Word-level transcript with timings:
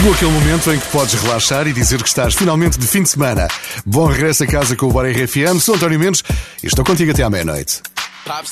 Chegou 0.00 0.14
aquele 0.14 0.30
momento 0.30 0.72
em 0.72 0.80
que 0.80 0.86
podes 0.86 1.12
relaxar 1.12 1.66
e 1.66 1.74
dizer 1.74 2.02
que 2.02 2.08
estás 2.08 2.32
finalmente 2.32 2.78
de 2.78 2.86
fim 2.86 3.02
de 3.02 3.10
semana. 3.10 3.46
Bom 3.84 4.06
regresso 4.06 4.44
a 4.44 4.46
casa 4.46 4.74
com 4.74 4.86
o 4.86 4.90
Bora 4.90 5.10
RFM. 5.10 5.60
Sou 5.60 5.74
António 5.74 6.00
Mendes 6.00 6.22
e 6.62 6.66
estou 6.66 6.82
contigo 6.82 7.10
até 7.10 7.22
à 7.22 7.28
meia-noite. 7.28 7.82
Pop, 8.24 8.48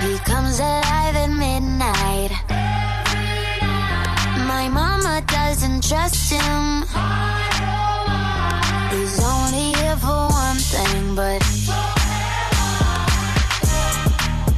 he 0.00 0.18
comes 0.20 0.60
alive 0.60 1.16
at 1.16 1.30
midnight. 1.30 2.30
My 4.46 4.68
mama 4.68 5.22
doesn't 5.26 5.82
trust 5.88 6.30
him. 6.30 6.82
He's 8.92 9.18
only 9.22 9.72
here 9.78 9.96
for 9.96 10.20
one 10.44 10.60
thing, 10.72 11.14
but 11.14 11.42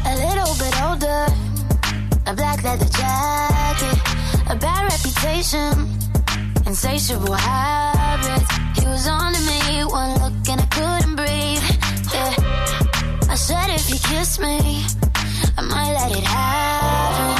a 0.06 0.14
little 0.26 0.54
bit 0.62 0.74
older. 0.82 1.26
A 2.26 2.34
black 2.34 2.62
leather 2.62 2.90
jacket, 2.98 3.98
a 4.48 4.56
bad 4.56 4.82
reputation, 4.92 5.72
insatiable 6.66 7.34
habits. 7.34 8.48
He 8.78 8.86
was 8.86 9.06
on 9.08 9.32
to 9.32 9.40
me, 9.50 9.84
one 9.84 10.12
look 10.20 10.48
and 10.48 10.60
I 10.60 10.66
couldn't 10.76 11.16
breathe. 11.16 11.64
Yeah. 12.12 13.30
I 13.30 13.34
said 13.36 13.70
if 13.70 13.86
he 13.86 13.98
kissed 13.98 14.40
me. 14.40 14.99
I 15.70 15.74
might 15.74 15.92
let 15.92 16.10
it 16.16 16.24
happen. 16.24 17.39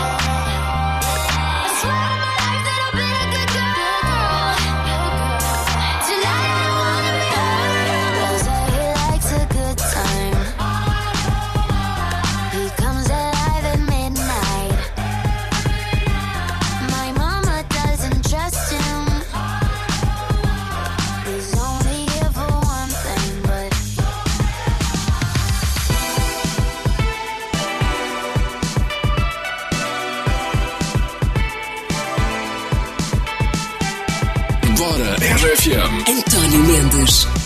António 36.07 36.59
Mendes. 36.63 37.40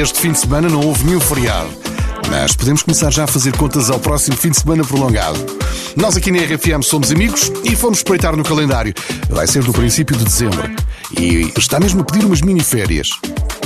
Este 0.00 0.18
fim 0.18 0.32
de 0.32 0.38
semana 0.38 0.66
não 0.66 0.80
houve 0.80 1.04
nenhum 1.04 1.20
feriado, 1.20 1.68
mas 2.30 2.56
podemos 2.56 2.82
começar 2.82 3.10
já 3.10 3.24
a 3.24 3.26
fazer 3.26 3.54
contas 3.54 3.90
ao 3.90 4.00
próximo 4.00 4.34
fim 4.34 4.48
de 4.48 4.58
semana 4.58 4.82
prolongado. 4.82 5.38
Nós 5.94 6.16
aqui 6.16 6.30
na 6.30 6.38
RFM 6.38 6.82
somos 6.82 7.12
amigos 7.12 7.52
e 7.64 7.76
fomos 7.76 7.98
espreitar 7.98 8.34
no 8.34 8.42
calendário. 8.42 8.94
Vai 9.28 9.46
ser 9.46 9.62
no 9.62 9.74
princípio 9.74 10.16
de 10.16 10.24
dezembro. 10.24 10.70
E 11.18 11.52
está 11.54 11.78
mesmo 11.78 12.00
a 12.00 12.04
pedir 12.04 12.24
umas 12.24 12.40
mini 12.40 12.64
férias. 12.64 13.10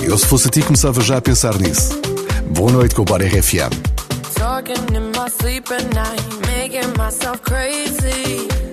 Eu, 0.02 0.18
se 0.18 0.26
fosse 0.26 0.48
a 0.48 0.50
ti, 0.50 0.60
começava 0.60 1.00
já 1.02 1.18
a 1.18 1.22
pensar 1.22 1.56
nisso. 1.56 2.00
Boa 2.50 2.72
noite 2.72 2.96
com 2.96 3.02
o 3.02 3.04
Bar 3.04 3.22
RFM. 3.22 3.70
Talking 4.34 4.92
in 4.92 5.12
my 5.12 5.30
sleep 5.40 5.72
at 5.72 5.84
night, 5.94 6.20
making 6.48 6.98
myself 6.98 7.40
crazy. 7.42 8.63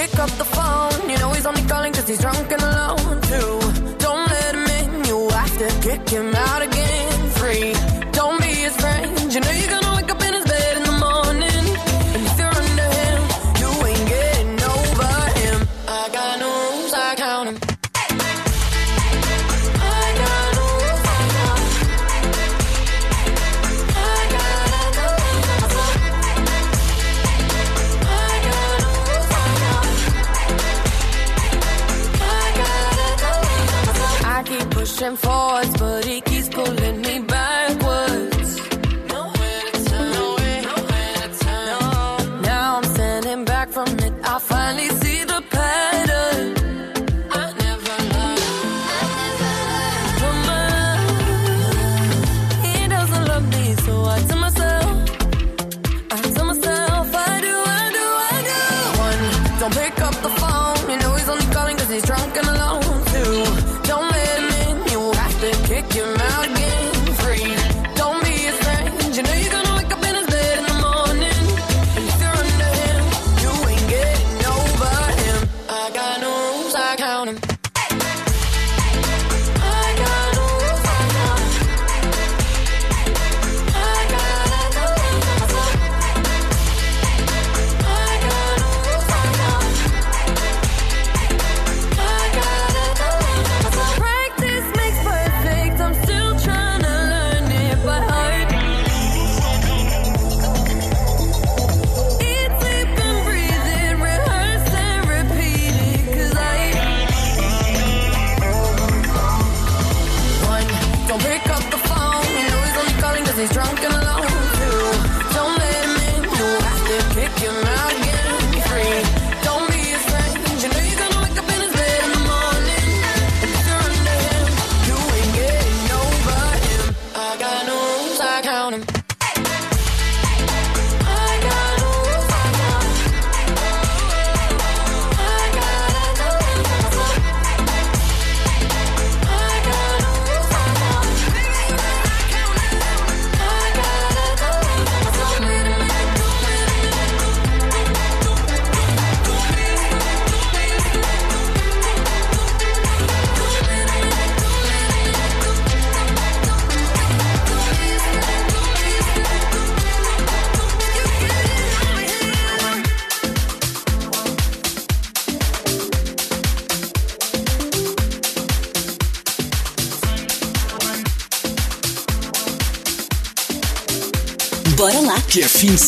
pick 0.00 0.18
up 0.18 0.30
the 0.38 0.44
phone 0.46 0.59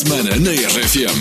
semana 0.02 0.35
na 0.42 0.50
RFM. 0.50 1.18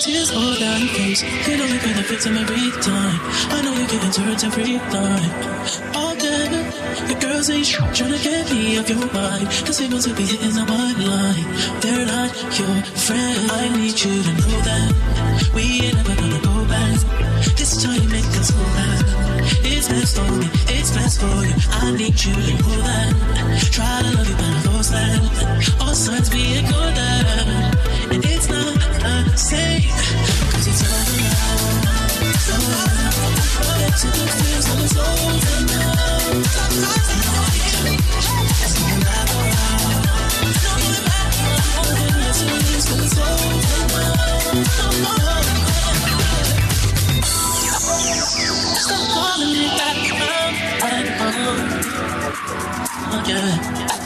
tears 0.00 0.30
all 0.32 0.56
down 0.56 0.80
your 0.80 0.88
face. 0.96 1.22
It 1.22 1.60
benefits 1.82 2.24
in 2.24 2.36
every 2.38 2.70
time. 2.80 3.20
I 3.52 3.60
know 3.60 3.74
you 3.76 3.84
into 3.84 4.32
it 4.32 4.44
every 4.44 4.78
time. 4.88 5.69
All. 7.40 7.46
The 7.46 7.46
girls 7.46 7.50
ain't 7.50 7.96
trying 7.96 8.12
to 8.12 8.18
get 8.22 8.52
me 8.52 8.78
off 8.78 8.90
your 8.90 9.12
mind. 9.12 9.46
The 9.64 9.72
signals 9.72 10.06
will 10.06 10.14
be 10.14 10.24
hitting 10.24 10.58
on 10.58 10.66
my 10.68 10.92
line. 10.92 11.80
They're 11.80 12.04
not 12.04 12.28
your 12.58 12.76
friend. 13.00 13.50
I 13.50 13.68
need 13.76 13.96
you 13.96 14.22
to 14.22 14.32
know 14.36 14.60
that 14.68 14.92
we 15.54 15.88
ain't 15.88 15.96
never 15.96 16.14
gonna 16.20 16.40
go 16.44 16.64
back. 16.68 17.00
This 17.56 17.82
time 17.82 18.04
make 18.12 18.28
us 18.36 18.50
go 18.50 18.64
back. 18.76 19.04
It's 19.64 19.88
best 19.88 20.16
for 20.16 20.30
me, 20.36 20.48
it's 20.68 20.90
best 20.92 21.20
for 21.20 21.32
you. 21.48 21.56
I 21.80 21.96
need 21.96 22.12
you 22.20 22.34
to 22.34 22.52
know 22.60 22.76
that. 22.84 23.08
Try 23.72 24.02
to 24.02 24.10
love 24.16 24.28
you, 24.28 24.36
but 24.36 24.44
I 24.44 24.60
force 24.68 24.90
that. 24.90 25.80
All 25.80 25.94
signs 25.94 26.28
being 26.28 26.66
good 26.66 26.98
at. 26.98 28.12
And 28.12 28.24
it's 28.24 28.48
not 28.50 29.24
the 29.32 29.36
same. 29.36 29.88
Cause 30.52 30.66
it's 30.68 30.82
all 30.84 31.08
around. 31.08 31.88
So 32.36 32.52
around. 32.52 33.16
To 34.00 34.06
the 34.06 34.26
feels 34.28 34.66
of 34.68 34.84
it's 34.84 34.96
over 34.96 35.32
now. 35.32 35.39
Okay. 53.12 53.99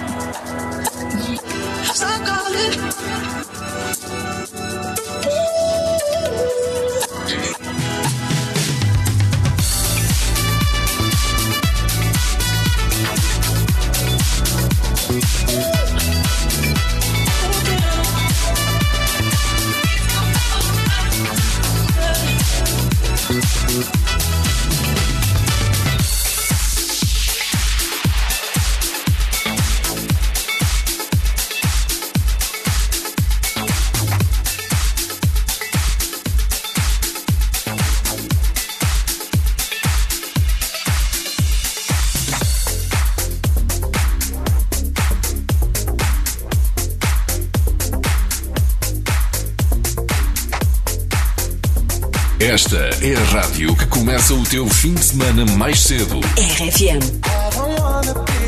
É 53.05 53.15
a 53.15 53.25
rádio 53.25 53.77
que 53.77 53.87
começa 53.89 54.33
o 54.33 54.43
teu 54.45 54.67
fim 54.67 54.95
de 54.95 55.05
semana 55.05 55.45
mais 55.59 55.81
cedo. 55.81 56.21
RFM. 56.39 58.44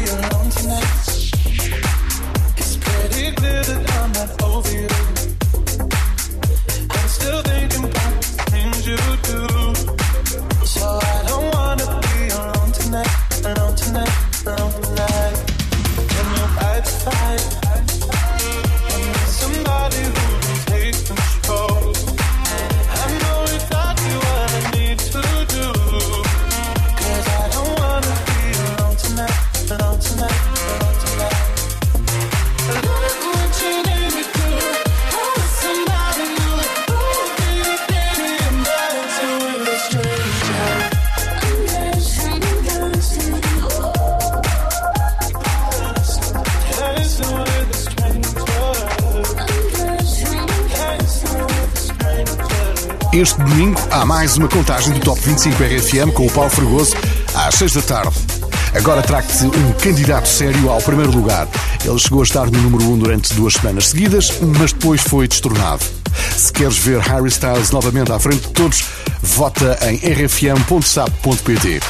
Este 53.16 53.42
domingo 53.42 53.80
há 53.90 54.04
mais 54.04 54.36
uma 54.36 54.46
contagem 54.46 54.92
do 54.92 55.00
Top 55.00 55.18
25 55.18 55.56
RFM 55.62 56.12
com 56.12 56.26
o 56.26 56.30
Paulo 56.30 56.50
Fregoso 56.50 56.94
às 57.34 57.54
6 57.54 57.72
da 57.72 57.80
tarde. 57.80 58.14
Agora 58.74 59.00
trago-te 59.00 59.42
um 59.42 59.72
candidato 59.72 60.28
sério 60.28 60.68
ao 60.68 60.82
primeiro 60.82 61.12
lugar. 61.12 61.48
Ele 61.82 61.98
chegou 61.98 62.20
a 62.20 62.24
estar 62.24 62.50
no 62.50 62.60
número 62.60 62.84
1 62.84 62.98
durante 62.98 63.32
duas 63.32 63.54
semanas 63.54 63.88
seguidas, 63.88 64.30
mas 64.58 64.74
depois 64.74 65.00
foi 65.00 65.26
destornado. 65.26 65.82
Se 66.36 66.52
queres 66.52 66.76
ver 66.76 67.00
Harry 67.00 67.28
Styles 67.28 67.70
novamente 67.70 68.12
à 68.12 68.18
frente 68.18 68.48
de 68.48 68.52
todos, 68.52 68.84
vota 69.22 69.78
em 69.88 69.96
rfm.sap.pt. 69.96 71.80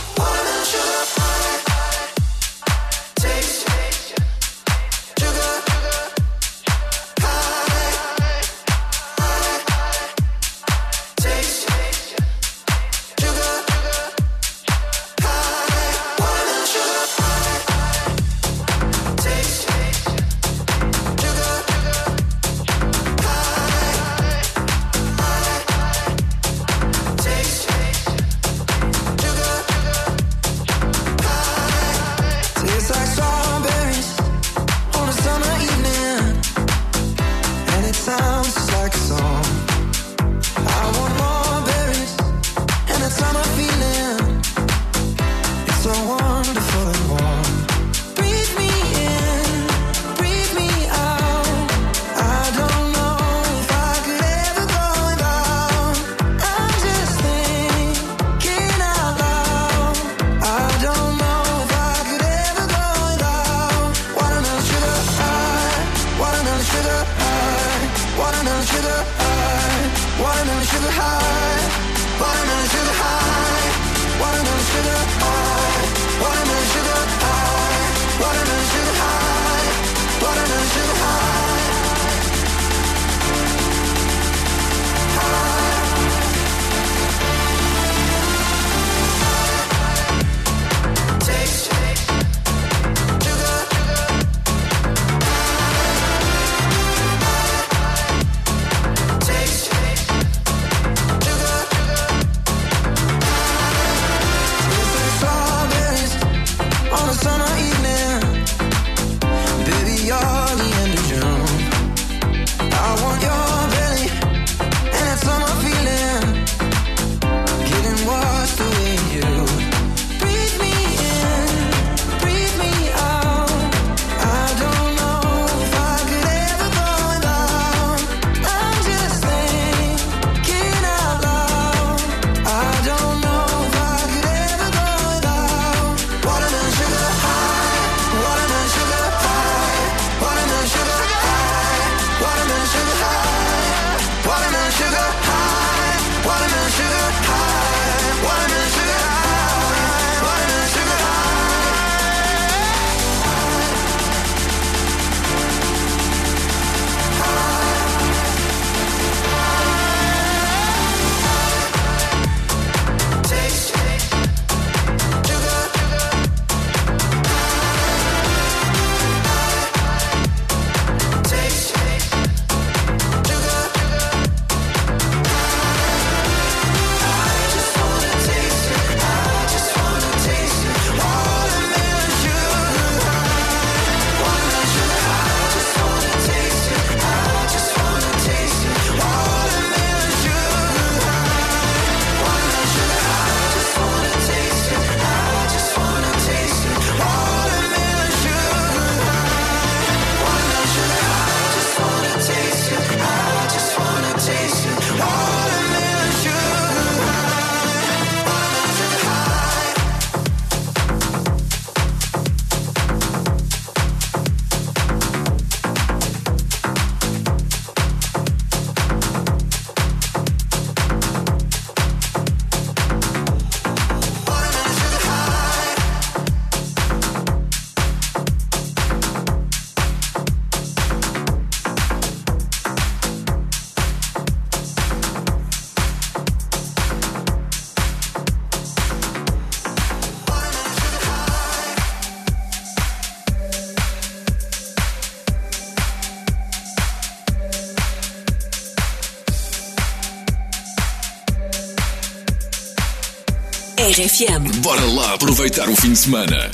RFM. 253.96 254.60
Bora 254.60 254.84
lá 254.92 255.14
aproveitar 255.14 255.70
o 255.70 255.74
fim 255.74 255.92
de 255.92 255.98
semana. 255.98 256.50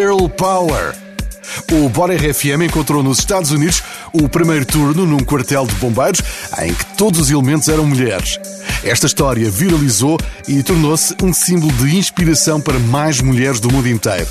Girl 0.00 0.28
Power. 0.28 0.94
O 1.72 1.90
Bora 1.90 2.16
RFM 2.16 2.64
encontrou 2.64 3.02
nos 3.02 3.18
Estados 3.18 3.50
Unidos 3.50 3.82
o 4.14 4.30
primeiro 4.30 4.64
turno 4.64 5.04
num 5.04 5.18
quartel 5.18 5.66
de 5.66 5.74
bombeiros 5.74 6.22
em 6.58 6.72
que 6.72 6.86
todos 6.96 7.20
os 7.20 7.30
elementos 7.30 7.68
eram 7.68 7.84
mulheres. 7.84 8.40
Esta 8.82 9.06
história 9.06 9.50
viralizou 9.50 10.16
e 10.48 10.62
tornou-se 10.62 11.14
um 11.22 11.34
símbolo 11.34 11.70
de 11.74 11.98
inspiração 11.98 12.62
para 12.62 12.78
mais 12.78 13.20
mulheres 13.20 13.60
do 13.60 13.70
mundo 13.70 13.90
inteiro. 13.90 14.26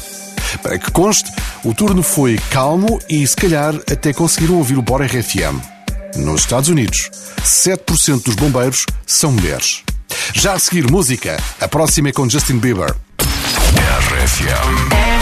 Para 0.63 0.79
que 0.79 0.89
conste, 0.89 1.31
o 1.63 1.71
turno 1.71 2.01
foi 2.01 2.39
calmo 2.49 2.99
e 3.07 3.25
se 3.27 3.35
calhar 3.35 3.75
até 3.75 4.11
conseguiram 4.11 4.55
ouvir 4.55 4.75
o 4.75 4.81
Bora 4.81 5.05
RFM. 5.05 5.61
Nos 6.15 6.41
Estados 6.41 6.69
Unidos, 6.69 7.11
7% 7.43 8.23
dos 8.23 8.33
bombeiros 8.33 8.87
são 9.05 9.31
mulheres. 9.31 9.83
Já 10.33 10.53
a 10.53 10.59
seguir, 10.59 10.89
música. 10.89 11.37
A 11.61 11.67
próxima 11.67 12.09
é 12.09 12.11
com 12.11 12.27
Justin 12.27 12.57
Bieber. 12.57 12.95
RFM. 13.19 15.18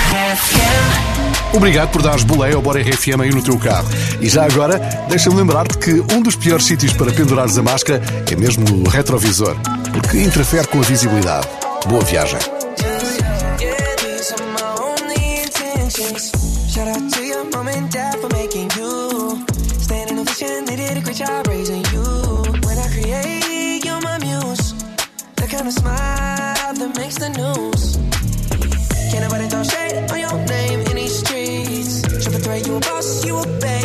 Obrigado 1.53 1.89
por 1.89 2.01
dares 2.01 2.23
boleia 2.23 2.55
ao 2.55 2.61
Bora 2.61 2.81
RFM 2.81 3.21
aí 3.21 3.29
no 3.29 3.41
teu 3.41 3.57
carro. 3.57 3.87
E 4.21 4.29
já 4.29 4.45
agora, 4.45 4.79
deixa-me 5.09 5.35
lembrar-te 5.35 5.77
que 5.77 5.91
um 6.13 6.21
dos 6.21 6.35
piores 6.35 6.65
sítios 6.65 6.93
para 6.93 7.11
pendurares 7.11 7.57
a 7.57 7.63
máscara 7.63 8.01
é 8.29 8.35
mesmo 8.35 8.63
no 8.69 8.89
retrovisor, 8.89 9.55
porque 9.91 10.21
interfere 10.21 10.67
com 10.67 10.79
a 10.79 10.83
visibilidade. 10.83 11.47
Boa 11.87 12.03
viagem. 12.03 12.39
the 27.19 27.29
news 27.29 27.76
you 33.27 33.39
a 33.39 33.45
bad 33.59 33.76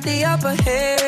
got 0.00 0.08
the 0.08 0.24
upper 0.24 0.62
hand 0.62 0.99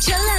成 0.00 0.29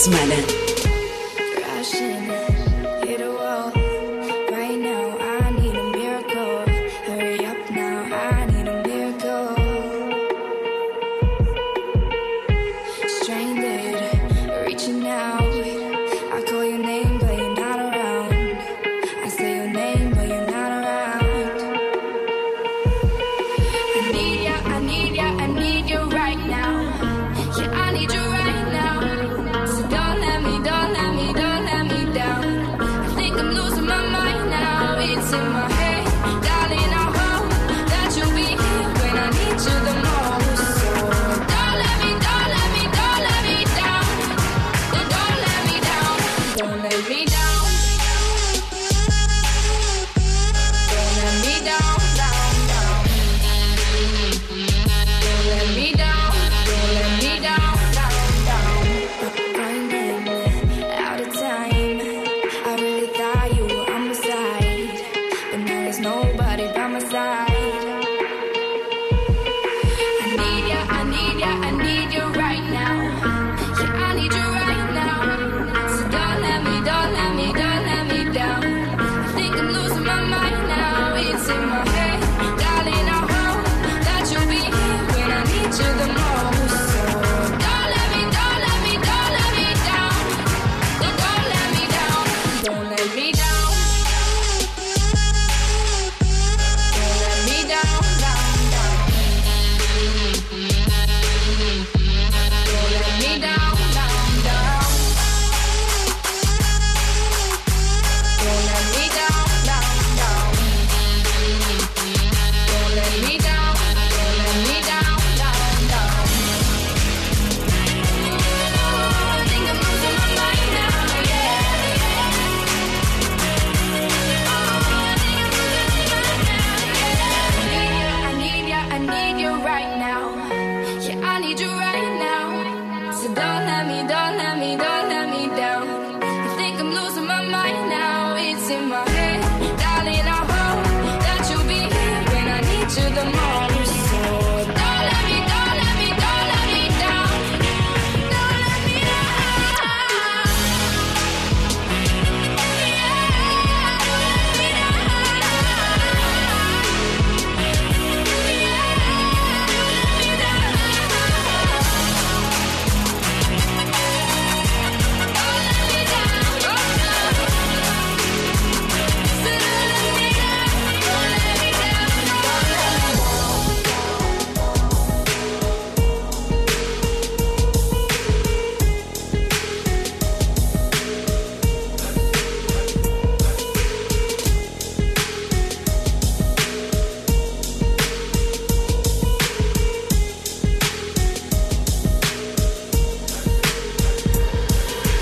X-Malen. 0.00 0.49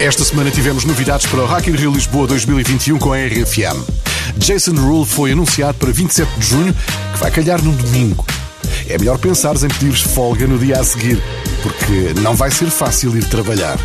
Esta 0.09 0.25
semana 0.25 0.51
tivemos 0.51 0.87
novidades 0.87 1.27
para 1.27 1.43
o 1.43 1.47
Hack 1.47 1.69
in 1.69 1.73
Rio 1.73 1.93
Lisboa 1.93 2.27
2021 2.27 2.99
com 2.99 3.13
a 3.13 3.19
RFM. 3.19 3.77
Jason 4.39 4.73
Rule 4.73 5.05
foi 5.05 5.33
anunciado 5.33 5.77
para 5.77 5.93
27 5.93 6.33
de 6.39 6.47
junho, 6.47 6.75
que 7.13 7.19
vai 7.19 7.31
calhar 7.31 7.63
num 7.63 7.77
domingo. 7.77 8.25
É 8.89 8.97
melhor 8.97 9.19
pensares 9.19 9.65
em 9.65 9.69
pedir 9.69 9.93
folga 9.93 10.47
no 10.47 10.59
dia 10.59 10.81
a 10.81 10.83
seguir, 10.83 11.23
porque 11.63 12.19
não 12.23 12.35
vai 12.35 12.51
ser 12.51 12.71
fácil 12.71 13.15
ir 13.19 13.25
trabalhar. 13.29 13.79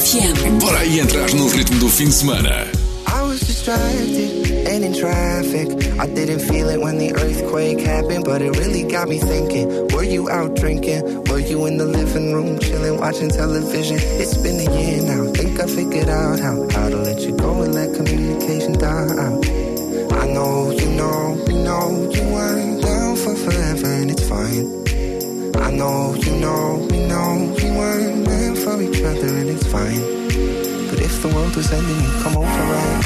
RFM. 0.00 0.58
Bora 0.58 0.78
aí 0.78 0.98
entrar 0.98 1.30
no 1.34 1.46
ritmo 1.48 1.78
do 1.78 1.88
fim 1.90 2.06
de 2.06 2.14
semana. 2.14 2.66
I 3.06 3.22
was 3.22 3.40
distracted 3.40 4.66
and 4.66 4.82
in 4.82 4.94
traffic. 4.94 5.68
I 6.00 6.06
didn't 6.06 6.40
feel 6.40 6.70
it 6.70 6.80
when 6.80 6.96
the 6.96 7.12
earthquake 7.12 7.80
happened, 7.80 8.24
but 8.24 8.40
it 8.40 8.56
really 8.56 8.84
got 8.84 9.08
me 9.08 9.18
thinking. 9.18 9.68
Were 9.92 10.02
you 10.02 10.30
out 10.30 10.56
drinking? 10.56 11.24
Were 11.24 11.38
you 11.38 11.66
in 11.66 11.76
the 11.76 11.84
living 11.84 12.32
room 12.32 12.58
chilling, 12.60 12.98
watching 12.98 13.28
television? 13.28 13.98
It's 14.00 14.38
been 14.38 14.66
a 14.66 14.72
year 14.72 15.02
now. 15.02 15.30
Think 15.34 15.60
I 15.60 15.66
figured 15.66 16.08
out 16.08 16.40
how, 16.40 16.66
how 16.70 16.88
to 16.88 16.96
let 16.96 17.20
you 17.20 17.36
go 17.36 17.60
and 17.60 17.74
let 17.74 17.94
communication 17.94 18.78
die 18.78 18.88
out. 18.88 19.44
I 20.16 20.26
know, 20.32 20.70
you 20.70 20.88
know, 20.96 21.44
we 21.46 21.54
know 21.62 22.08
you 22.10 22.22
weren't 22.32 22.82
down 22.82 23.16
for 23.16 23.36
forever 23.36 23.86
and 23.86 24.10
it's 24.10 24.26
fine. 24.26 24.79
I 25.70 25.72
know, 25.72 26.14
you 26.16 26.32
know, 26.40 26.88
we 26.90 26.98
know 27.06 27.54
we 27.54 27.70
weren't 27.70 28.26
meant 28.26 28.58
for 28.58 28.82
each 28.82 29.04
other 29.04 29.28
and 29.38 29.50
it's 29.50 29.64
fine. 29.70 30.02
But 30.90 30.98
if 30.98 31.22
the 31.22 31.28
world 31.28 31.54
was 31.54 31.70
ending, 31.70 31.94
you'd 31.94 32.22
come 32.24 32.36
over, 32.36 32.62
right? 32.74 33.02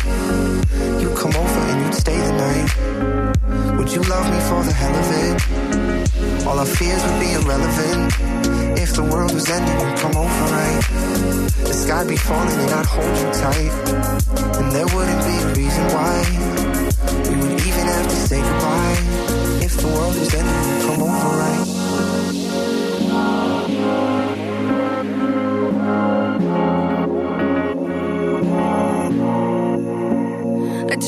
You'd 0.98 1.14
come 1.14 1.36
over 1.36 1.60
and 1.60 1.84
you'd 1.84 1.94
stay 1.94 2.16
the 2.16 2.32
night. 2.32 3.76
Would 3.76 3.92
you 3.92 4.00
love 4.08 4.26
me 4.32 4.40
for 4.48 4.64
the 4.64 4.72
hell 4.72 4.96
of 4.96 5.08
it? 5.24 6.46
All 6.46 6.58
our 6.58 6.64
fears 6.64 7.04
would 7.04 7.20
be 7.20 7.32
irrelevant. 7.36 8.80
If 8.80 8.94
the 8.94 9.04
world 9.12 9.34
was 9.34 9.46
ending, 9.50 9.78
you'd 9.84 9.98
come 9.98 10.16
over, 10.16 10.44
right? 10.56 10.80
The 11.68 11.74
sky'd 11.74 12.08
be 12.08 12.16
falling 12.16 12.58
and 12.64 12.70
I'd 12.80 12.86
hold 12.86 13.14
you 13.20 13.28
tight. 13.44 13.72
And 14.56 14.72
there 14.72 14.88
wouldn't 14.88 15.22
be 15.28 15.36
a 15.36 15.48
reason 15.52 15.84
why. 15.92 16.16
We 17.28 17.36
would 17.44 17.60
even 17.60 17.86
have 17.92 18.08
to 18.08 18.16
say 18.16 18.40
goodbye. 18.40 18.96
If 19.60 19.76
the 19.76 19.88
world 19.88 20.16
was 20.16 20.32
ending, 20.32 20.64
you'd 20.64 20.82
come 20.88 21.02
over, 21.02 21.28
right? 21.36 21.84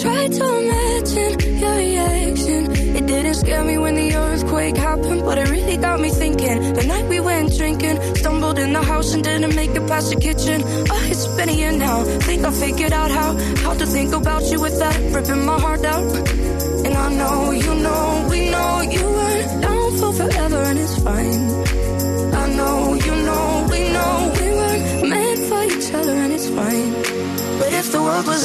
Tried 0.07 0.33
to 0.35 0.59
imagine 0.59 1.59
your 1.59 1.75
reaction. 1.75 2.71
It 2.95 3.07
didn't 3.09 3.35
scare 3.35 3.65
me 3.65 3.77
when 3.77 3.97
the 3.97 4.15
earthquake 4.15 4.77
happened, 4.77 5.25
but 5.25 5.37
it 5.37 5.51
really 5.51 5.77
got 5.77 5.99
me 5.99 6.11
thinking. 6.11 6.75
The 6.75 6.85
night 6.85 7.09
we 7.09 7.19
went 7.19 7.57
drinking, 7.57 7.97
stumbled 8.15 8.57
in 8.57 8.73
the 8.73 8.83
house 8.83 9.15
and 9.15 9.25
didn't 9.25 9.57
make 9.57 9.71
it 9.71 9.85
past 9.89 10.11
the 10.11 10.21
kitchen. 10.21 10.63
Oh, 10.65 11.09
it's 11.11 11.27
been 11.37 11.49
a 11.49 11.53
year 11.53 11.73
now. 11.73 12.05
Think 12.21 12.45
I 12.45 12.53
figured 12.53 12.93
out 12.93 13.11
how 13.11 13.35
how 13.65 13.75
to 13.75 13.85
think 13.85 14.13
about 14.15 14.45
you 14.45 14.61
without 14.61 14.97
ripping 15.13 15.45
my 15.45 15.59
heart 15.59 15.85
out. 15.85 16.07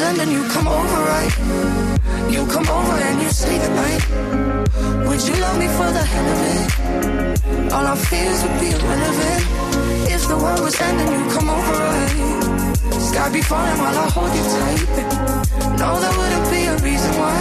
Was 0.01 0.19
ending, 0.19 0.31
you 0.31 0.43
come 0.49 0.67
over, 0.67 0.99
right? 1.13 1.33
You 2.31 2.45
come 2.47 2.67
over 2.69 2.95
and 3.07 3.21
you 3.21 3.29
stay 3.29 3.57
the 3.57 3.69
night. 3.81 4.03
Would 5.07 5.21
you 5.27 5.35
love 5.41 5.57
me 5.59 5.67
for 5.77 5.89
the 5.97 6.03
hell 6.11 6.27
of 6.33 6.39
it? 6.53 7.73
All 7.73 7.85
our 7.85 7.95
fears 7.95 8.41
would 8.43 8.59
be 8.59 8.69
irrelevant. 8.71 9.43
If 10.15 10.27
the 10.27 10.37
world 10.37 10.61
was 10.61 10.79
ending, 10.81 11.11
you 11.17 11.23
come 11.35 11.49
over, 11.49 11.73
right? 11.87 12.17
Sky 13.09 13.29
be 13.31 13.41
falling 13.41 13.77
while 13.83 13.97
I 14.05 14.07
hold 14.15 14.33
you 14.37 14.45
tight. 14.55 14.89
No, 15.81 15.89
there 16.01 16.15
wouldn't 16.19 16.47
be 16.49 16.61
a 16.73 16.75
reason 16.87 17.11
why. 17.21 17.39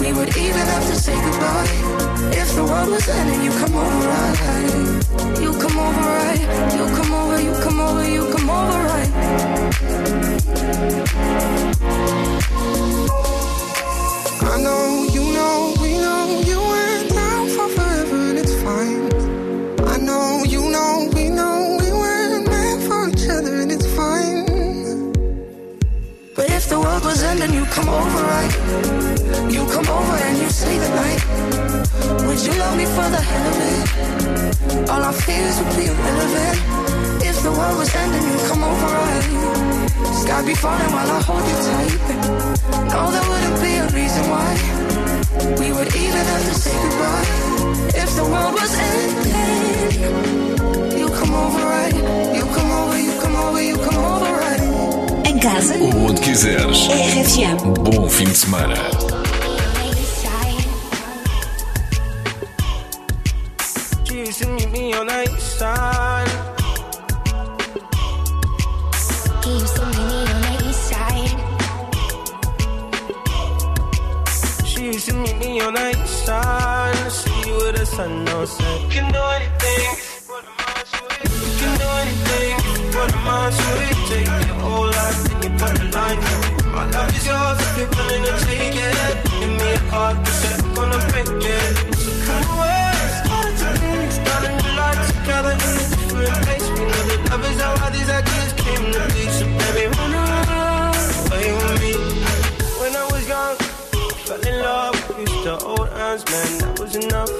We 0.00 0.12
would 0.12 0.36
even 0.36 0.66
have 0.74 0.86
to 0.90 0.96
say 0.96 1.14
goodbye. 1.26 1.72
If 2.40 2.48
the 2.56 2.64
world 2.64 2.88
was 2.90 3.06
ending, 3.08 3.42
you 3.46 3.52
come 3.62 3.74
over, 3.76 4.00
right? 4.14 4.38
You 5.44 5.50
come 5.62 5.78
over, 5.86 6.04
right? 6.22 6.44
You 6.78 6.84
come 6.96 7.12
over, 7.20 7.40
you 7.40 7.52
come 7.64 7.80
over, 7.80 8.04
you 8.08 8.22
come 8.34 8.50
over, 8.50 8.78
right? 8.92 10.21
I 10.62 10.64
know, 14.62 15.08
you 15.12 15.24
know, 15.32 15.74
we 15.82 15.98
know 15.98 16.40
you 16.46 16.58
went 16.60 17.10
down 17.10 17.48
for 17.48 17.68
forever 17.68 18.16
and 18.30 18.38
it's 18.38 18.54
fine. 18.62 19.02
I 19.88 19.96
know, 19.96 20.44
you 20.44 20.70
know, 20.70 21.10
we 21.16 21.30
know 21.30 21.78
we 21.80 21.90
weren't 21.90 22.46
meant 22.46 22.82
for 22.84 23.08
each 23.08 23.28
other 23.28 23.56
and 23.62 23.72
it's 23.72 23.86
fine. 23.96 25.12
But 26.36 26.48
if 26.50 26.68
the 26.68 26.78
world 26.78 27.04
was 27.06 27.24
ending, 27.24 27.52
you 27.54 27.64
come 27.66 27.88
over, 27.88 28.22
right? 28.22 28.54
You 29.50 29.66
come 29.66 29.88
over 29.88 30.16
and 30.26 30.38
you 30.38 30.48
stay 30.48 30.78
the 30.78 30.90
night. 31.02 31.22
Would 32.26 32.40
you 32.46 32.52
love 32.60 32.76
me 32.76 32.84
for 32.84 33.08
the 33.10 33.20
hell 33.20 33.46
of 33.52 33.58
it? 33.72 34.90
All 34.90 35.02
our 35.02 35.12
fears 35.12 35.58
would 35.58 35.76
be 35.76 35.86
irrelevant. 35.86 36.58
If 37.26 37.42
the 37.42 37.50
world 37.50 37.78
was 37.78 37.92
ending, 37.96 38.22
you'd 38.30 38.46
come 38.48 38.62
over, 38.62 38.86
right? 38.86 39.71
Sky 40.22 40.40
be 40.46 40.54
falling 40.54 40.92
while 40.94 41.10
I 41.10 41.20
hold 41.26 41.44
you 41.50 41.56
tight. 41.66 41.98
No, 42.94 43.10
there 43.10 43.26
wouldn't 43.30 43.58
be 43.60 43.72
a 43.74 43.86
reason 43.90 44.22
why. 44.30 44.50
We 45.58 45.72
would 45.72 45.90
even 45.96 46.24
have 46.32 46.44
to 46.48 46.54
say 46.54 46.74
goodbye. 46.82 47.26
If 48.02 48.10
the 48.14 48.24
world 48.32 48.54
was 48.54 48.72
ending, 48.90 49.36
you 50.96 51.08
come 51.08 51.34
over, 51.34 51.62
right? 51.74 51.94
You 52.36 52.44
come 52.56 52.70
over, 52.70 52.98
you 53.00 53.12
come 53.20 53.34
over, 53.34 53.60
you 53.60 53.76
come 53.78 53.98
over, 53.98 54.30
right? 54.44 54.62
Em 55.26 55.40
casa, 55.40 55.74
Ou 55.74 56.06
onde 56.06 56.20
quiseres. 56.20 56.88
RFM. 56.88 57.56
Bom 57.82 58.08
fim 58.08 58.26
de 58.26 58.36
semana. 58.36 58.74
Meet 64.42 64.70
me 64.72 64.94
on 64.94 65.06
the 65.06 65.22
east 65.22 65.58
side. 65.58 66.01
On 75.64 75.74
the 75.74 75.90
east 75.90 76.26
side. 76.26 76.96
in 76.98 77.04
The 77.04 77.10
city 77.10 77.52
with 77.52 77.76
the 77.76 77.86
sun 77.86 78.24
no 78.24 78.44
set. 78.44 78.82
You 78.82 78.88
can 78.94 79.06
do 79.12 79.22
anything. 79.36 79.88
You 81.42 81.50
can 81.60 81.72
do 81.82 81.88
anything 82.02 82.54
for 82.92 83.06
the 83.10 83.18
mind 83.26 83.54
sweet. 83.54 83.96
Take 84.10 84.26
your 84.48 84.58
whole 84.64 84.90
life 84.98 85.20
and 85.32 85.44
you 85.44 85.50
put 85.60 85.74
the 85.78 85.86
line 85.96 86.18
in 86.18 86.40
it. 86.48 86.64
My 86.74 86.84
love 86.90 87.16
is 87.16 87.26
yours 87.26 87.58
if 87.62 87.78
you're 87.78 87.90
willing 87.96 88.24
to 88.28 88.34
take 88.46 88.76
it. 88.88 89.16
Give 89.40 89.52
me 89.60 89.70
a 89.72 89.78
heart 89.92 90.16
to 90.24 90.32
set, 90.40 90.60
gonna 90.74 90.98
break 91.10 91.30
it. 91.30 91.72
So 92.02 92.10
come 92.26 92.46
away, 92.54 92.92
started 93.22 93.56
to 93.62 93.68
be, 93.80 93.92
starting 94.18 94.56
to 94.62 94.68
lie 94.78 94.98
together 95.10 95.52
in 95.54 95.60
a 95.62 95.84
different 95.94 96.38
place. 96.44 96.66
We 96.74 96.82
know 96.90 97.02
that 97.10 97.20
love 97.30 97.44
is 97.50 97.60
how 97.60 97.84
all 97.84 97.90
these 97.96 98.10
ideas 98.20 98.52
came 98.64 98.84
to 98.96 99.02
be. 99.14 99.24
So 99.38 99.44
baby, 99.60 99.84
run 99.96 100.12
away 101.30 101.46
with 101.54 101.80
me. 101.82 102.41
Fell 104.26 104.40
in 104.40 104.60
love, 104.62 104.94
used 105.18 105.42
to 105.44 105.56
hold 105.56 105.88
hands, 105.90 106.24
man, 106.30 106.50
that 106.58 106.78
was 106.80 106.96
enough. 106.96 107.30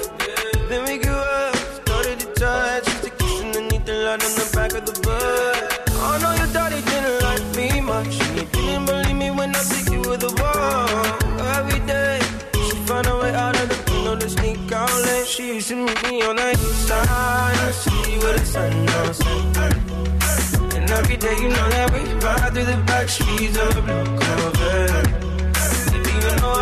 Then 0.68 0.85
we 0.89 0.99
grew 0.99 1.12
up, 1.12 1.57
started 1.87 2.20
to 2.20 2.28
touch, 2.35 2.89
used 2.89 3.05
to 3.05 3.11
kiss 3.11 3.41
underneath 3.43 3.85
the 3.85 3.95
light 4.05 4.24
on 4.26 4.33
the 4.41 4.51
back 4.55 4.72
of 4.74 4.85
the 4.87 4.97
bus. 5.05 5.59
Oh 6.05 6.18
no, 6.22 6.30
your 6.41 6.51
daddy 6.53 6.80
didn't 6.91 7.18
like 7.26 7.45
me 7.57 7.80
much, 7.80 8.14
and 8.20 8.39
he 8.39 8.45
didn't 8.47 8.87
believe 8.87 9.16
me 9.16 9.30
when 9.30 9.55
I 9.55 9.62
said 9.68 9.93
you 9.93 10.01
were 10.09 10.16
the 10.16 10.33
one. 10.51 11.41
Every 11.59 11.80
day, 11.87 12.18
she 12.66 12.76
found 12.87 13.07
a 13.07 13.16
way 13.18 13.33
out 13.35 13.57
of 13.61 13.68
the 13.68 13.78
window 13.93 14.16
to 14.16 14.28
sneak 14.28 14.72
out 14.72 14.91
late. 15.07 15.26
She 15.26 15.55
used 15.55 15.68
to 15.68 15.76
meet 15.76 16.03
me 16.09 16.22
on 16.22 16.37
the 16.37 16.51
east 16.53 16.89
side, 16.89 17.59
in 17.59 17.66
the 17.66 17.72
city 17.72 18.14
with 18.22 18.37
the 18.41 18.47
sun 18.55 19.14
set. 19.20 19.72
And 20.76 20.91
every 20.91 21.16
day, 21.16 21.37
you 21.43 21.49
know 21.49 21.68
that 21.74 21.93
we 21.93 22.01
ride 22.24 22.53
through 22.53 22.64
the 22.64 22.78
back 22.87 23.09
streets 23.09 23.57
of 23.57 23.76
a 23.76 23.83
blue 23.83 24.18
Corvette. 24.18 25.21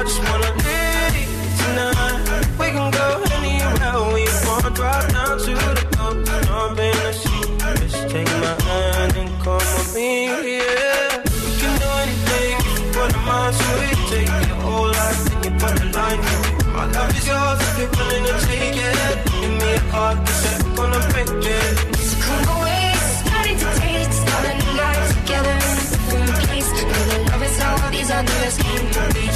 I 0.01 0.03
just 0.03 0.23
wanna 0.25 0.51
leave 0.65 1.29
tonight. 1.61 2.25
We 2.59 2.67
can 2.73 2.91
go 2.91 3.07
anywhere 3.37 4.01
we 4.15 4.25
want. 4.49 4.75
Drive 4.75 5.13
down 5.13 5.37
to 5.37 5.53
the 5.53 5.85
coast, 5.93 6.47
jump 6.47 6.79
in 6.89 6.97
the 7.05 7.13
sea. 7.13 7.45
Just 7.85 8.09
take 8.09 8.33
my 8.41 8.55
hand 8.65 9.17
and 9.21 9.31
come 9.45 9.61
with 9.61 9.95
me, 9.95 10.25
yeah. 10.57 11.21
We 11.45 11.53
can 11.61 11.73
do 11.85 11.89
anything 12.01 12.57
for 12.95 13.07
the 13.13 13.21
mind, 13.29 13.55
sweet. 13.61 13.99
Take 14.09 14.33
your 14.49 14.61
whole 14.65 14.89
life 14.89 15.21
and 15.35 15.45
you 15.45 15.53
put 15.61 15.75
the 15.77 15.87
line 15.93 16.21
in 16.33 16.41
it. 16.49 16.67
My 16.73 16.85
love 16.97 17.13
is 17.19 17.27
yours 17.29 17.61
if 17.61 17.79
you're 17.81 17.93
willing 17.93 18.25
to 18.25 18.35
take 18.49 18.77
it. 18.89 19.17
Give 19.37 19.53
me 19.61 19.71
a 19.75 19.81
heart 19.93 20.17
to 20.25 20.33
set, 20.33 20.61
gonna 20.77 21.01
break 21.13 21.29
it. 21.29 21.77
So 22.09 22.17
come 22.25 22.49
away, 22.57 22.85
starting 23.21 23.59
to 23.63 23.69
taste, 23.85 24.17
starting 24.25 24.61
to 24.65 24.71
lie 24.81 25.01
together 25.13 25.57
in 25.61 25.77
a 25.77 25.85
different 25.93 26.33
place. 26.41 26.69
Know 26.89 27.05
that 27.11 27.21
love 27.29 27.43
is 27.45 27.59
how 27.61 27.91
these 27.91 28.11
others 28.11 28.57
came 28.65 28.87
to 28.97 29.03
be. 29.13 29.30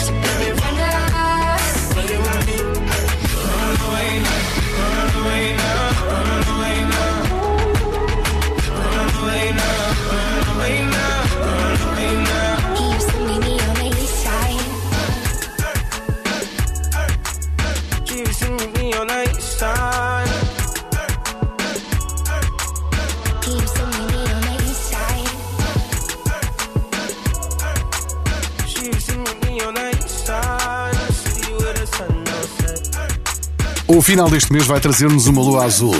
O 33.94 34.02
final 34.02 34.28
deste 34.28 34.52
mês 34.52 34.66
vai 34.66 34.80
trazer-nos 34.80 35.28
uma 35.28 35.40
lua 35.40 35.64
azul. 35.64 35.94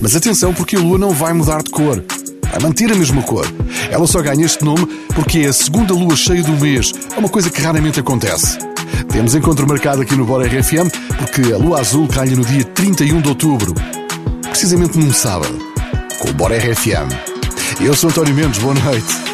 Mas 0.00 0.16
atenção, 0.16 0.54
porque 0.54 0.76
a 0.76 0.80
lua 0.80 0.96
não 0.96 1.10
vai 1.10 1.34
mudar 1.34 1.62
de 1.62 1.70
cor. 1.70 2.02
Vai 2.50 2.58
manter 2.58 2.90
a 2.90 2.94
mesma 2.94 3.22
cor. 3.22 3.46
Ela 3.90 4.06
só 4.06 4.22
ganha 4.22 4.46
este 4.46 4.64
nome 4.64 4.86
porque 5.14 5.40
é 5.40 5.48
a 5.48 5.52
segunda 5.52 5.92
lua 5.92 6.16
cheia 6.16 6.42
do 6.42 6.52
mês. 6.52 6.90
É 7.14 7.18
uma 7.18 7.28
coisa 7.28 7.50
que 7.50 7.60
raramente 7.60 8.00
acontece. 8.00 8.58
Temos 9.12 9.34
encontro 9.34 9.68
marcado 9.68 10.00
aqui 10.00 10.16
no 10.16 10.24
Bora 10.24 10.46
RFM 10.46 10.88
porque 11.18 11.52
a 11.52 11.58
lua 11.58 11.80
azul 11.80 12.08
calha 12.08 12.34
no 12.34 12.46
dia 12.46 12.64
31 12.64 13.20
de 13.20 13.28
outubro. 13.28 13.74
Precisamente 14.48 14.98
num 14.98 15.12
sábado. 15.12 15.58
Com 16.20 16.30
o 16.30 16.32
Bora 16.32 16.56
RFM. 16.56 17.12
Eu 17.78 17.94
sou 17.94 18.08
António 18.08 18.34
Mendes, 18.34 18.58
boa 18.58 18.72
noite. 18.72 19.33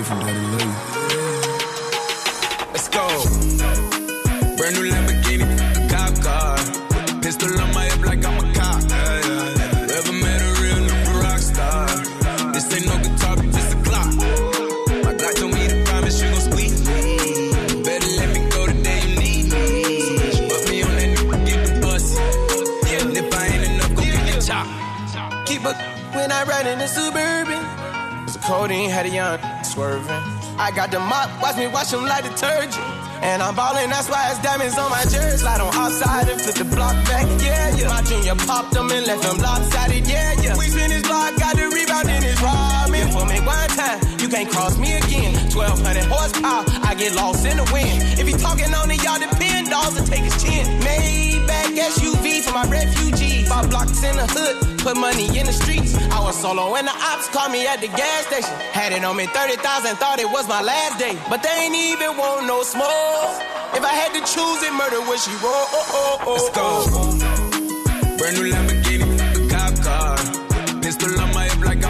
Different 0.00 0.22
love 0.22 0.62
you. 0.62 0.72
Let's 2.72 2.88
go. 2.88 3.06
Brand 4.56 4.74
new 4.76 4.86
Lamborghini, 4.92 5.46
cop 5.92 6.12
car. 6.24 6.56
Pistol 7.20 7.60
on 7.60 7.74
my 7.74 7.84
hip 7.84 8.02
like 8.06 8.24
I'm 8.24 8.38
a 8.40 8.46
cop. 8.54 8.80
Ever 9.96 10.14
met 10.24 10.40
a 10.40 10.50
real 10.60 10.80
nigga 10.88 11.22
rock 11.22 11.40
star? 11.52 11.86
This 12.54 12.66
ain't 12.74 12.86
no 12.86 12.96
guitar, 13.04 13.36
but 13.36 13.52
this 13.52 13.74
a 13.74 13.76
clock. 13.86 14.10
My 15.04 15.12
Glock 15.20 15.34
told 15.38 15.52
me 15.52 15.68
to 15.68 15.84
promise 15.84 16.22
you 16.22 16.30
gon' 16.30 16.44
squeeze 16.48 16.80
me. 16.88 17.00
Better 17.84 18.10
let 18.20 18.28
me 18.34 18.40
go 18.54 18.60
the 18.70 18.76
day 18.82 19.00
you 19.04 19.12
need 19.24 19.44
me. 19.52 19.64
Put 20.48 20.62
me 20.70 20.82
on 20.82 20.94
that 20.96 21.08
nigga, 21.16 21.46
get 21.46 21.60
the 21.66 21.80
bus. 21.82 22.04
Yeah, 22.88 23.04
and 23.04 23.16
if 23.20 23.34
I 23.34 23.46
ain't 23.52 23.64
enough, 23.68 23.94
go 23.96 24.02
get 24.02 24.24
the 24.32 24.40
chop. 24.48 24.66
Keep 25.46 25.66
up 25.66 25.76
when 26.14 26.32
I 26.32 26.44
ride 26.44 26.66
in 26.66 26.78
the 26.78 26.88
suburban. 26.88 27.62
Cause 28.24 28.38
codeine 28.46 28.88
had 28.88 29.04
a 29.04 29.10
young 29.10 29.49
swerving. 29.70 30.24
I 30.58 30.72
got 30.74 30.90
the 30.90 30.98
mop, 30.98 31.30
watch 31.40 31.56
me 31.56 31.68
wash 31.68 31.90
them 31.90 32.04
like 32.04 32.24
detergent. 32.24 32.74
And 33.22 33.42
I'm 33.42 33.54
ballin', 33.54 33.90
that's 33.90 34.08
why 34.08 34.30
it's 34.30 34.40
diamonds 34.42 34.76
on 34.78 34.90
my 34.90 35.04
jersey. 35.04 35.38
Slide 35.38 35.60
on 35.60 35.72
outside 35.74 36.28
and 36.28 36.40
flip 36.40 36.56
the 36.56 36.64
block 36.64 36.96
back, 37.04 37.28
yeah, 37.40 37.76
yeah. 37.76 37.88
My 37.88 38.02
junior 38.02 38.34
popped 38.48 38.72
them 38.72 38.90
and 38.90 39.06
left 39.06 39.22
them 39.22 39.38
lopsided, 39.38 40.08
yeah, 40.08 40.34
yeah. 40.42 40.56
We 40.56 40.66
spin 40.66 40.90
his 40.90 41.02
block, 41.06 41.36
got 41.36 41.54
the 41.54 41.68
rebound 41.68 42.08
in 42.08 42.22
his 42.22 42.40
robin. 42.42 43.06
For 43.12 43.24
me 43.28 43.38
one 43.44 43.68
time, 43.76 44.00
you 44.18 44.28
can't 44.28 44.48
cross 44.48 44.78
me 44.78 44.96
again. 44.96 45.36
1200 45.52 46.08
horsepower, 46.08 46.64
I 46.82 46.94
get 46.96 47.14
lost 47.14 47.44
in 47.46 47.56
the 47.60 47.66
wind. 47.70 48.18
If 48.18 48.26
he 48.26 48.34
talking 48.34 48.72
on 48.72 48.90
it, 48.90 49.04
y'all 49.04 49.20
depend, 49.20 49.68
dolls 49.68 49.94
will 49.94 50.06
take 50.08 50.24
his 50.24 50.36
chin. 50.42 50.64
Maybach 50.80 51.76
SUV 51.76 52.40
for 52.42 52.52
my 52.56 52.64
refugees. 52.72 53.48
Five 53.48 53.68
blocks 53.68 54.02
in 54.02 54.16
the 54.16 54.26
hood, 54.32 54.69
put 54.82 54.96
money 54.96 55.26
in 55.38 55.46
the 55.46 55.52
streets. 55.52 55.94
I 56.10 56.20
was 56.20 56.36
solo 56.40 56.72
when 56.72 56.84
the 56.84 56.92
ops 56.92 57.28
called 57.28 57.52
me 57.52 57.66
at 57.66 57.80
the 57.80 57.88
gas 57.88 58.26
station. 58.26 58.54
Had 58.72 58.92
it 58.92 59.04
on 59.04 59.16
me 59.16 59.26
30,000, 59.26 59.96
thought 59.96 60.18
it 60.18 60.30
was 60.30 60.48
my 60.48 60.62
last 60.62 60.98
day. 60.98 61.16
But 61.28 61.42
they 61.42 61.54
ain't 61.64 61.76
even 61.76 62.16
want 62.16 62.46
no 62.46 62.62
smoke. 62.62 63.34
If 63.76 63.84
I 63.84 63.94
had 63.94 64.12
to 64.16 64.22
choose 64.24 64.60
it, 64.64 64.72
murder 64.72 65.00
would 65.06 65.20
she 65.20 65.32
roll? 65.44 65.64
Oh, 65.70 65.86
oh, 66.00 66.18
oh, 66.20 66.26
oh. 66.26 66.32
Let's 66.34 66.50
go. 66.56 66.66
Brand 68.18 68.36
new 68.36 68.46
Lamborghini, 68.52 69.06
a 69.06 69.48
cop 69.52 69.72
car. 69.84 70.16
Pistol 70.82 71.20
on 71.20 71.32
my 71.34 71.44
hip 71.44 71.64
like 71.64 71.84
I'm 71.84 71.89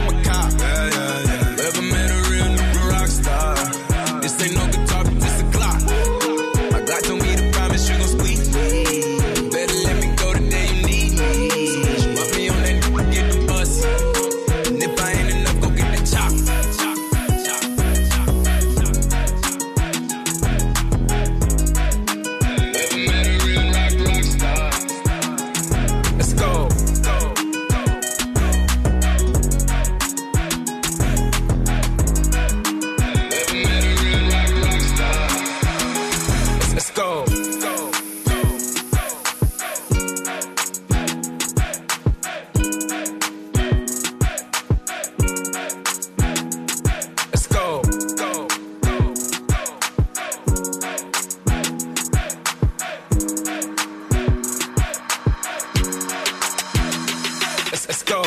go. 58.10 58.22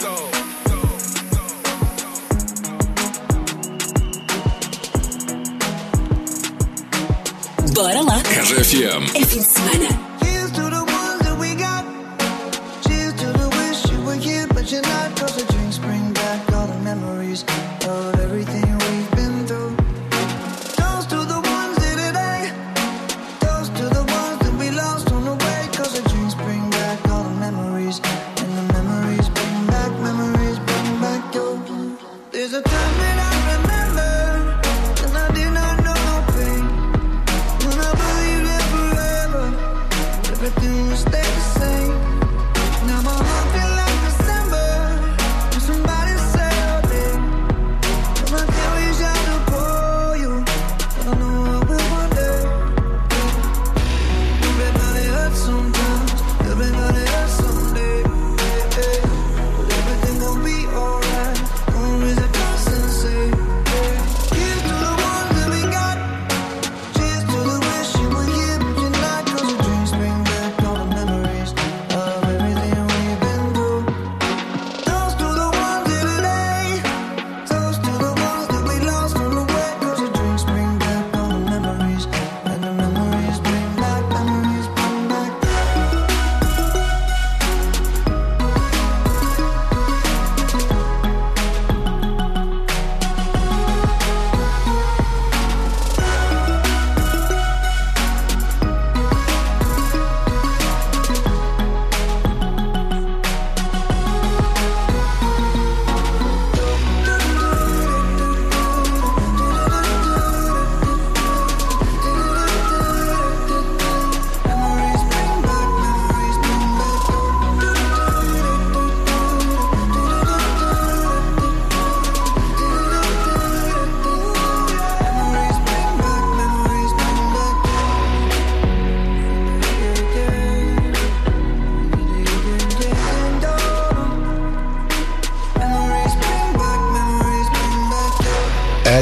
go. 0.00 0.30
Bora 7.72 8.00
lá. 8.00 8.18
RFM. 8.18 9.04
É 9.14 9.24
fim 9.24 9.38
de 9.38 9.44
semana. 9.44 10.07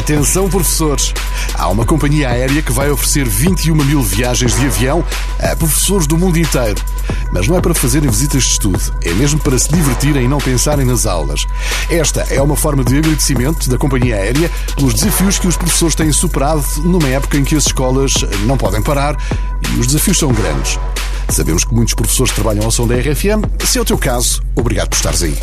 Atenção, 0.06 0.48
professores! 0.48 1.12
Há 1.52 1.68
uma 1.68 1.84
companhia 1.84 2.28
aérea 2.28 2.62
que 2.62 2.70
vai 2.70 2.88
oferecer 2.88 3.26
21 3.28 3.74
mil 3.74 4.00
viagens 4.00 4.54
de 4.54 4.64
avião 4.64 5.04
a 5.40 5.56
professores 5.56 6.06
do 6.06 6.16
mundo 6.16 6.38
inteiro. 6.38 6.80
Mas 7.32 7.48
não 7.48 7.56
é 7.56 7.60
para 7.60 7.74
fazerem 7.74 8.08
visitas 8.08 8.44
de 8.44 8.50
estudo, 8.50 8.80
é 9.02 9.12
mesmo 9.14 9.40
para 9.40 9.58
se 9.58 9.68
divertirem 9.68 10.24
e 10.24 10.28
não 10.28 10.38
pensarem 10.38 10.86
nas 10.86 11.06
aulas. 11.06 11.44
Esta 11.90 12.20
é 12.30 12.40
uma 12.40 12.54
forma 12.54 12.84
de 12.84 12.98
agradecimento 12.98 13.68
da 13.68 13.76
companhia 13.76 14.14
aérea 14.14 14.48
pelos 14.76 14.94
desafios 14.94 15.40
que 15.40 15.48
os 15.48 15.56
professores 15.56 15.96
têm 15.96 16.12
superado 16.12 16.64
numa 16.84 17.08
época 17.08 17.36
em 17.36 17.42
que 17.42 17.56
as 17.56 17.66
escolas 17.66 18.12
não 18.46 18.56
podem 18.56 18.82
parar 18.82 19.16
e 19.74 19.80
os 19.80 19.88
desafios 19.88 20.20
são 20.20 20.32
grandes. 20.32 20.78
Sabemos 21.30 21.64
que 21.64 21.74
muitos 21.74 21.94
professores 21.94 22.32
trabalham 22.32 22.62
ao 22.64 22.70
som 22.70 22.86
da 22.86 22.94
RFM. 22.94 23.42
Se 23.64 23.76
é 23.76 23.82
o 23.82 23.84
teu 23.84 23.98
caso, 23.98 24.40
obrigado 24.54 24.90
por 24.90 24.94
estares 24.94 25.24
aí. 25.24 25.36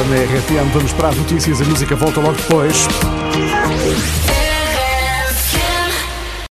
Agora 0.00 0.16
na 0.16 0.24
RFM 0.24 0.70
vamos 0.72 0.92
para 0.94 1.08
as 1.08 1.16
notícias, 1.16 1.60
a 1.60 1.64
música 1.66 1.94
volta 1.94 2.20
logo 2.20 2.32
depois. 2.32 2.88